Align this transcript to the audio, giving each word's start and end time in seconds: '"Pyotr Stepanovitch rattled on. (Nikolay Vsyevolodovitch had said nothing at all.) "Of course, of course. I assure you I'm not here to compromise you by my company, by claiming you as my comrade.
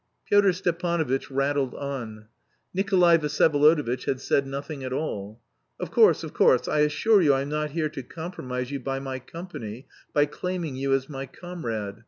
'"Pyotr 0.27 0.51
Stepanovitch 0.51 1.29
rattled 1.29 1.75
on. 1.75 2.25
(Nikolay 2.73 3.19
Vsyevolodovitch 3.19 4.05
had 4.05 4.19
said 4.19 4.47
nothing 4.47 4.83
at 4.83 4.91
all.) 4.91 5.39
"Of 5.79 5.91
course, 5.91 6.23
of 6.23 6.33
course. 6.33 6.67
I 6.67 6.79
assure 6.79 7.21
you 7.21 7.35
I'm 7.35 7.49
not 7.49 7.69
here 7.69 7.87
to 7.89 8.01
compromise 8.01 8.71
you 8.71 8.79
by 8.79 8.97
my 8.99 9.19
company, 9.19 9.85
by 10.11 10.25
claiming 10.25 10.75
you 10.75 10.91
as 10.95 11.07
my 11.07 11.27
comrade. 11.27 11.97